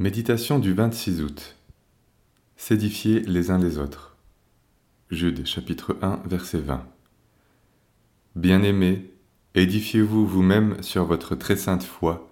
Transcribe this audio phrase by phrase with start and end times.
[0.00, 1.56] Méditation du 26 août.
[2.56, 4.16] S'édifier les uns les autres.
[5.08, 6.84] Jude chapitre 1 verset 20.
[8.34, 9.12] Bien-aimés,
[9.54, 12.28] édifiez-vous vous-même sur votre très sainte foi,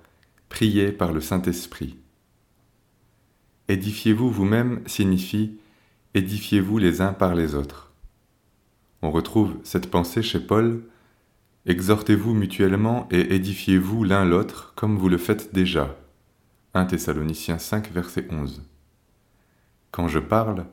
[0.49, 1.99] priez par le Saint-Esprit.
[3.69, 5.61] Édifiez-vous vous-même signifie
[6.15, 7.93] édifiez-vous les uns par les autres.
[9.03, 10.83] On retrouve cette pensée chez Paul
[11.67, 15.97] Exhortez-vous mutuellement et édifiez-vous l'un l'autre comme vous le faites déjà
[16.75, 18.63] 1 Thessaloniciens 5, verset 11.
[19.91, 20.65] Quand je parle,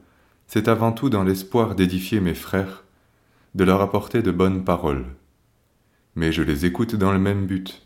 [0.47, 2.85] c'est avant tout dans l'espoir d'édifier mes frères,
[3.53, 5.03] de leur apporter de bonnes paroles.
[6.15, 7.85] Mais je les écoute dans le même but,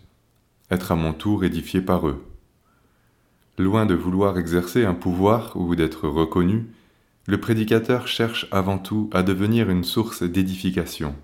[0.70, 2.24] être à mon tour édifié par eux.
[3.58, 6.68] Loin de vouloir exercer un pouvoir ou d'être reconnu,
[7.26, 11.16] le prédicateur cherche avant tout à devenir une source d'édification.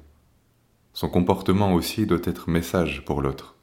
[0.93, 3.58] Son comportement aussi doit être message pour l'autre.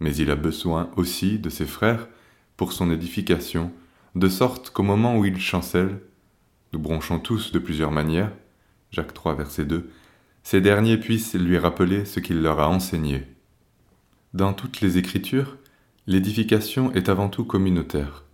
[0.00, 2.08] Mais il a besoin aussi de ses frères
[2.56, 3.72] pour son édification,
[4.14, 6.00] de sorte qu'au moment où il chancelle,
[6.72, 8.32] nous bronchons tous de plusieurs manières,
[8.90, 9.90] Jacques 3, verset 2,
[10.42, 13.24] ces derniers puissent lui rappeler ce qu'il leur a enseigné.
[14.32, 15.56] Dans toutes les Écritures,
[16.06, 18.24] l'édification est avant tout communautaire.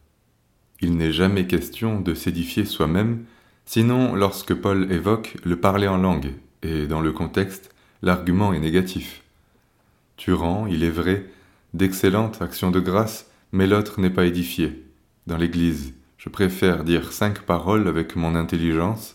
[0.80, 3.24] Il n'est jamais question de s'édifier soi-même,
[3.66, 9.22] sinon lorsque Paul évoque le parler en langue, et dans le contexte, l'argument est négatif.
[10.16, 11.26] Tu rends, il est vrai,
[11.74, 14.82] d'excellentes actions de grâce mais l'autre n'est pas édifié.
[15.26, 19.14] Dans l'Église, je préfère dire cinq paroles avec mon intelligence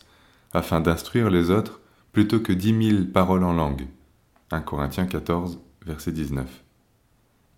[0.53, 1.81] afin d'instruire les autres
[2.13, 3.87] plutôt que dix mille paroles en langue.
[4.51, 6.47] 1 Corinthiens 14, verset 19.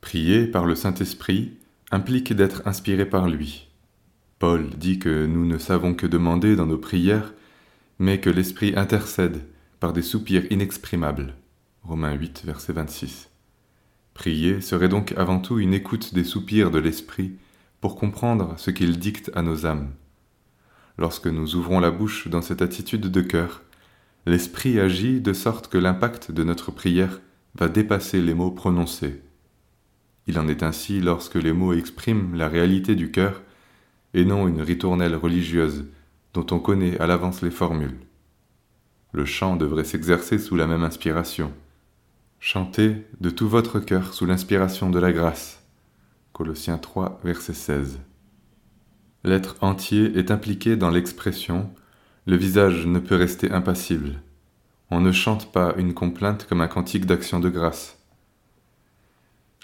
[0.02, 1.58] Prier par le Saint-Esprit
[1.92, 3.68] implique d'être inspiré par lui.
[4.40, 7.34] Paul dit que nous ne savons que demander dans nos prières,
[8.00, 9.42] mais que l'Esprit intercède
[9.80, 11.36] par des soupirs inexprimables.
[11.84, 13.30] Romains 8, verset 26.
[14.20, 17.38] Prier serait donc avant tout une écoute des soupirs de l'Esprit
[17.80, 19.92] pour comprendre ce qu'il dicte à nos âmes.
[20.98, 23.62] Lorsque nous ouvrons la bouche dans cette attitude de cœur,
[24.26, 27.22] l'Esprit agit de sorte que l'impact de notre prière
[27.56, 29.22] va dépasser les mots prononcés.
[30.28, 33.42] Il en est ainsi lorsque les mots expriment la réalité du cœur
[34.14, 35.86] et non une ritournelle religieuse
[36.34, 38.02] dont on connaît à l'avance les formules.
[39.14, 41.54] Le chant devrait s'exercer sous la même inspiration.
[42.42, 45.62] Chantez de tout votre cœur sous l'inspiration de la grâce.
[46.32, 48.00] Colossiens 3, verset 16.
[49.26, 51.70] L'être entier est impliqué dans l'expression,
[52.26, 54.22] le visage ne peut rester impassible.
[54.90, 58.00] On ne chante pas une complainte comme un cantique d'action de grâce.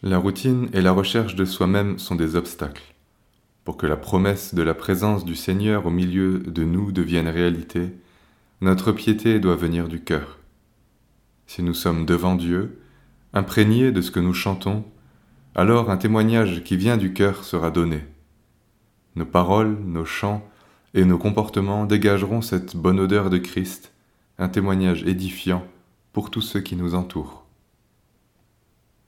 [0.03, 2.93] La routine et la recherche de soi-même sont des obstacles.
[3.63, 7.93] Pour que la promesse de la présence du Seigneur au milieu de nous devienne réalité,
[8.59, 10.39] notre piété doit venir du cœur
[11.47, 12.81] si nous sommes devant Dieu,
[13.33, 14.83] imprégnés de ce que nous chantons,
[15.55, 18.03] alors un témoignage qui vient du cœur sera donné.
[19.15, 20.45] Nos paroles, nos chants
[20.93, 23.93] et nos comportements dégageront cette bonne odeur de Christ,
[24.37, 25.65] un témoignage édifiant
[26.11, 27.44] pour tous ceux qui nous entourent.